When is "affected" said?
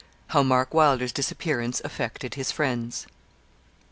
1.85-2.33